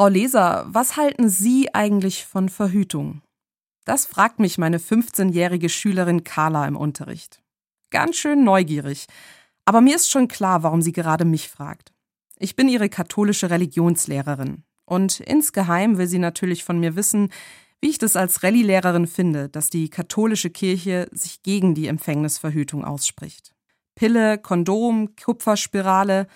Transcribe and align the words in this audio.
Frau 0.00 0.08
Leser, 0.08 0.64
was 0.66 0.96
halten 0.96 1.28
Sie 1.28 1.74
eigentlich 1.74 2.24
von 2.24 2.48
Verhütung? 2.48 3.20
Das 3.84 4.06
fragt 4.06 4.38
mich 4.38 4.56
meine 4.56 4.78
15-jährige 4.78 5.68
Schülerin 5.68 6.24
Carla 6.24 6.66
im 6.66 6.74
Unterricht. 6.74 7.42
Ganz 7.90 8.16
schön 8.16 8.42
neugierig. 8.42 9.08
Aber 9.66 9.82
mir 9.82 9.96
ist 9.96 10.10
schon 10.10 10.26
klar, 10.26 10.62
warum 10.62 10.80
sie 10.80 10.92
gerade 10.92 11.26
mich 11.26 11.50
fragt. 11.50 11.92
Ich 12.38 12.56
bin 12.56 12.66
ihre 12.70 12.88
katholische 12.88 13.50
Religionslehrerin. 13.50 14.62
Und 14.86 15.20
insgeheim 15.20 15.98
will 15.98 16.06
sie 16.06 16.18
natürlich 16.18 16.64
von 16.64 16.80
mir 16.80 16.96
wissen, 16.96 17.30
wie 17.82 17.90
ich 17.90 17.98
das 17.98 18.16
als 18.16 18.42
Rallye-Lehrerin 18.42 19.06
finde, 19.06 19.50
dass 19.50 19.68
die 19.68 19.90
katholische 19.90 20.48
Kirche 20.48 21.08
sich 21.12 21.42
gegen 21.42 21.74
die 21.74 21.88
Empfängnisverhütung 21.88 22.86
ausspricht. 22.86 23.54
Pille, 23.96 24.38
Kondom, 24.38 25.14
Kupferspirale, 25.22 26.26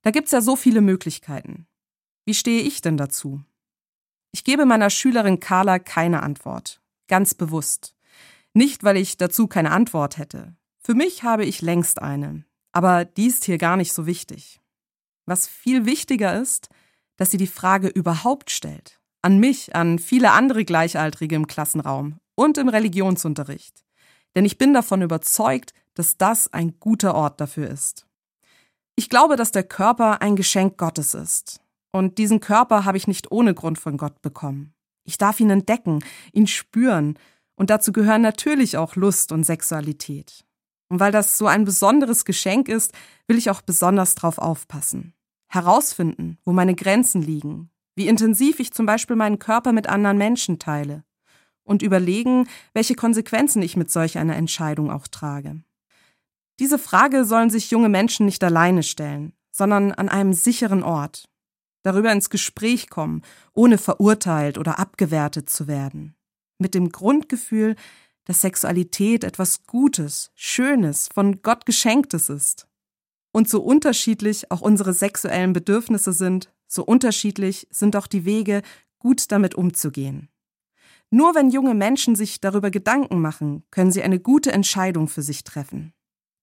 da 0.00 0.10
gibt's 0.10 0.32
ja 0.32 0.40
so 0.40 0.56
viele 0.56 0.80
Möglichkeiten. 0.80 1.66
Wie 2.30 2.34
stehe 2.34 2.62
ich 2.62 2.80
denn 2.80 2.96
dazu? 2.96 3.42
Ich 4.30 4.44
gebe 4.44 4.64
meiner 4.64 4.88
Schülerin 4.88 5.40
Carla 5.40 5.80
keine 5.80 6.22
Antwort. 6.22 6.80
Ganz 7.08 7.34
bewusst. 7.34 7.96
Nicht, 8.54 8.84
weil 8.84 8.98
ich 8.98 9.16
dazu 9.16 9.48
keine 9.48 9.72
Antwort 9.72 10.16
hätte. 10.16 10.54
Für 10.78 10.94
mich 10.94 11.24
habe 11.24 11.44
ich 11.44 11.60
längst 11.60 12.00
eine. 12.00 12.44
Aber 12.70 13.04
die 13.04 13.26
ist 13.26 13.46
hier 13.46 13.58
gar 13.58 13.76
nicht 13.76 13.92
so 13.92 14.06
wichtig. 14.06 14.60
Was 15.26 15.48
viel 15.48 15.86
wichtiger 15.86 16.40
ist, 16.40 16.68
dass 17.16 17.32
sie 17.32 17.36
die 17.36 17.48
Frage 17.48 17.88
überhaupt 17.88 18.52
stellt. 18.52 19.00
An 19.22 19.38
mich, 19.38 19.74
an 19.74 19.98
viele 19.98 20.30
andere 20.30 20.64
Gleichaltrige 20.64 21.34
im 21.34 21.48
Klassenraum 21.48 22.20
und 22.36 22.58
im 22.58 22.68
Religionsunterricht. 22.68 23.82
Denn 24.36 24.44
ich 24.44 24.56
bin 24.56 24.72
davon 24.72 25.02
überzeugt, 25.02 25.74
dass 25.94 26.16
das 26.16 26.52
ein 26.52 26.78
guter 26.78 27.16
Ort 27.16 27.40
dafür 27.40 27.68
ist. 27.68 28.06
Ich 28.94 29.08
glaube, 29.08 29.34
dass 29.34 29.50
der 29.50 29.64
Körper 29.64 30.22
ein 30.22 30.36
Geschenk 30.36 30.78
Gottes 30.78 31.14
ist. 31.14 31.60
Und 31.92 32.18
diesen 32.18 32.40
Körper 32.40 32.84
habe 32.84 32.96
ich 32.96 33.08
nicht 33.08 33.30
ohne 33.32 33.54
Grund 33.54 33.78
von 33.78 33.96
Gott 33.96 34.22
bekommen. 34.22 34.74
Ich 35.04 35.18
darf 35.18 35.40
ihn 35.40 35.50
entdecken, 35.50 36.04
ihn 36.32 36.46
spüren, 36.46 37.18
und 37.56 37.68
dazu 37.68 37.92
gehören 37.92 38.22
natürlich 38.22 38.78
auch 38.78 38.96
Lust 38.96 39.32
und 39.32 39.44
Sexualität. 39.44 40.46
Und 40.88 40.98
weil 40.98 41.12
das 41.12 41.36
so 41.36 41.46
ein 41.46 41.64
besonderes 41.64 42.24
Geschenk 42.24 42.68
ist, 42.68 42.92
will 43.26 43.36
ich 43.36 43.50
auch 43.50 43.60
besonders 43.60 44.14
drauf 44.14 44.38
aufpassen. 44.38 45.12
Herausfinden, 45.48 46.38
wo 46.44 46.52
meine 46.52 46.74
Grenzen 46.74 47.20
liegen, 47.20 47.70
wie 47.96 48.08
intensiv 48.08 48.60
ich 48.60 48.72
zum 48.72 48.86
Beispiel 48.86 49.16
meinen 49.16 49.38
Körper 49.38 49.72
mit 49.72 49.88
anderen 49.88 50.16
Menschen 50.16 50.58
teile 50.58 51.04
und 51.64 51.82
überlegen, 51.82 52.48
welche 52.72 52.94
Konsequenzen 52.94 53.62
ich 53.62 53.76
mit 53.76 53.90
solch 53.90 54.16
einer 54.16 54.36
Entscheidung 54.36 54.90
auch 54.90 55.06
trage. 55.06 55.62
Diese 56.58 56.78
Frage 56.78 57.24
sollen 57.24 57.50
sich 57.50 57.70
junge 57.70 57.88
Menschen 57.88 58.26
nicht 58.26 58.42
alleine 58.42 58.82
stellen, 58.82 59.32
sondern 59.50 59.92
an 59.92 60.08
einem 60.08 60.32
sicheren 60.32 60.82
Ort, 60.82 61.28
darüber 61.82 62.12
ins 62.12 62.30
Gespräch 62.30 62.90
kommen, 62.90 63.22
ohne 63.52 63.78
verurteilt 63.78 64.58
oder 64.58 64.78
abgewertet 64.78 65.48
zu 65.48 65.66
werden, 65.66 66.14
mit 66.58 66.74
dem 66.74 66.90
Grundgefühl, 66.90 67.76
dass 68.24 68.42
Sexualität 68.42 69.24
etwas 69.24 69.64
Gutes, 69.66 70.30
Schönes, 70.34 71.08
von 71.12 71.42
Gott 71.42 71.66
geschenktes 71.66 72.28
ist. 72.28 72.68
Und 73.32 73.48
so 73.48 73.62
unterschiedlich 73.62 74.50
auch 74.50 74.60
unsere 74.60 74.92
sexuellen 74.92 75.52
Bedürfnisse 75.52 76.12
sind, 76.12 76.52
so 76.66 76.84
unterschiedlich 76.84 77.66
sind 77.70 77.96
auch 77.96 78.06
die 78.06 78.24
Wege, 78.24 78.62
gut 78.98 79.32
damit 79.32 79.54
umzugehen. 79.54 80.28
Nur 81.10 81.34
wenn 81.34 81.50
junge 81.50 81.74
Menschen 81.74 82.14
sich 82.14 82.40
darüber 82.40 82.70
Gedanken 82.70 83.20
machen, 83.20 83.64
können 83.70 83.90
sie 83.90 84.02
eine 84.02 84.20
gute 84.20 84.52
Entscheidung 84.52 85.08
für 85.08 85.22
sich 85.22 85.42
treffen. 85.42 85.92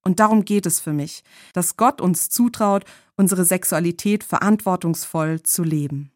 Und 0.07 0.21
darum 0.21 0.45
geht 0.45 0.65
es 0.65 0.79
für 0.79 0.93
mich, 0.93 1.21
dass 1.51 1.75
Gott 1.75 1.99
uns 1.99 2.29
zutraut, 2.29 2.85
unsere 3.17 3.43
Sexualität 3.43 4.23
verantwortungsvoll 4.23 5.43
zu 5.43 5.63
leben. 5.63 6.13